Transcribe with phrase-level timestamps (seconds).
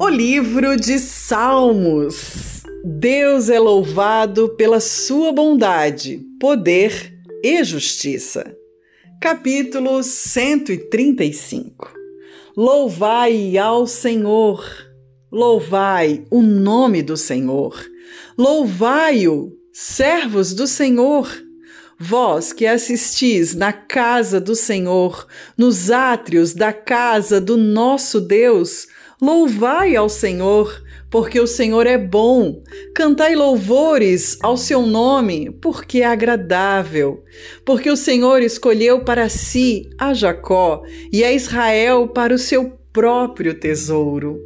[0.00, 2.62] O livro de Salmos.
[2.84, 7.12] Deus é louvado pela sua bondade, poder
[7.42, 8.56] e justiça.
[9.20, 11.92] Capítulo 135.
[12.56, 14.64] Louvai ao Senhor.
[15.32, 17.84] Louvai o nome do Senhor.
[18.38, 21.28] Louvai-o, servos do Senhor.
[21.98, 28.86] Vós que assistis na casa do Senhor, nos átrios da casa do nosso Deus,
[29.20, 32.62] Louvai ao Senhor, porque o Senhor é bom.
[32.94, 37.24] Cantai louvores ao seu nome, porque é agradável.
[37.64, 40.82] Porque o Senhor escolheu para si a Jacó
[41.12, 44.38] e a Israel para o seu próprio tesouro.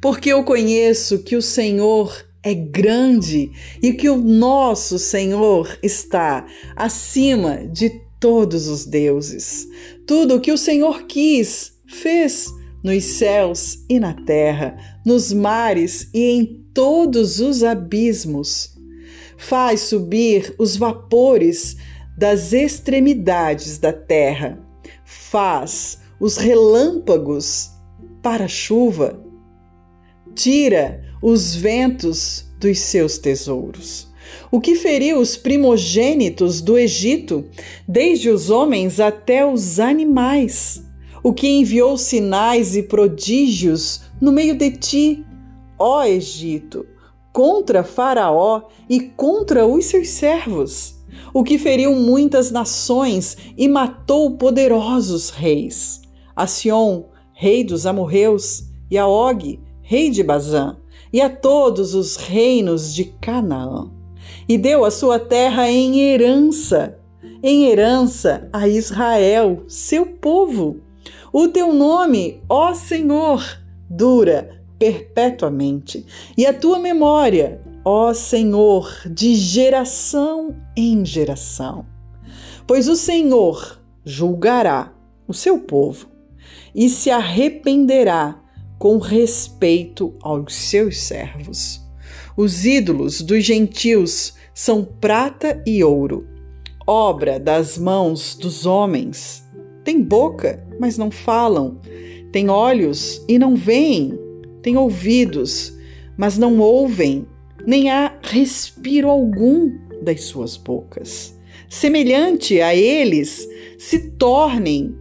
[0.00, 7.58] Porque eu conheço que o Senhor é grande e que o nosso Senhor está acima
[7.68, 9.68] de todos os deuses.
[10.04, 12.48] Tudo o que o Senhor quis, fez
[12.82, 18.76] nos céus e na terra, nos mares e em todos os abismos.
[19.36, 21.76] Faz subir os vapores
[22.16, 24.58] das extremidades da terra,
[25.04, 27.70] faz os relâmpagos
[28.22, 29.18] para a chuva,
[30.34, 34.08] tira os ventos dos seus tesouros.
[34.50, 37.46] O que feriu os primogênitos do Egito,
[37.88, 40.84] desde os homens até os animais
[41.22, 45.24] o que enviou sinais e prodígios no meio de ti,
[45.78, 46.86] ó Egito,
[47.32, 50.96] contra Faraó e contra os seus servos,
[51.32, 56.00] o que feriu muitas nações e matou poderosos reis,
[56.34, 60.76] a Sion, rei dos amorreus, e a Og, rei de Bazã,
[61.12, 63.90] e a todos os reinos de Canaã,
[64.48, 66.98] e deu a sua terra em herança,
[67.42, 70.80] em herança a Israel, seu povo
[71.32, 73.42] o teu nome, ó Senhor,
[73.88, 81.86] dura perpetuamente, e a tua memória, ó Senhor, de geração em geração.
[82.66, 84.92] Pois o Senhor julgará
[85.28, 86.08] o seu povo
[86.74, 88.40] e se arrependerá
[88.78, 91.80] com respeito aos seus servos.
[92.36, 96.26] Os ídolos dos gentios são prata e ouro,
[96.86, 99.44] obra das mãos dos homens.
[99.84, 101.80] Tem boca, mas não falam.
[102.32, 104.18] Tem olhos e não veem.
[104.62, 105.72] Tem ouvidos,
[106.16, 107.26] mas não ouvem.
[107.66, 109.70] Nem há respiro algum
[110.02, 111.36] das suas bocas.
[111.68, 113.48] Semelhante a eles
[113.78, 114.94] se tornem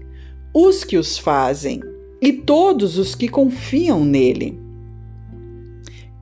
[0.54, 1.82] os que os fazem
[2.22, 4.60] e todos os que confiam nele.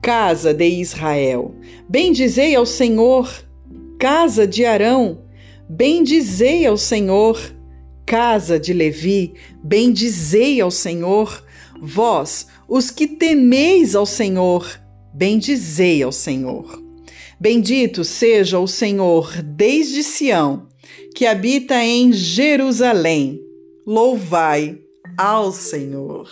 [0.00, 1.54] Casa de Israel,
[1.88, 3.28] bendizei ao Senhor.
[3.98, 5.22] Casa de Arão,
[5.68, 7.57] bendizei ao Senhor
[8.08, 11.44] casa de Levi, bendizei ao Senhor.
[11.78, 14.80] Vós, os que temeis ao Senhor,
[15.12, 16.82] bendizei ao Senhor.
[17.38, 20.68] Bendito seja o Senhor desde Sião,
[21.14, 23.38] que habita em Jerusalém.
[23.86, 24.78] Louvai
[25.18, 26.30] ao Senhor.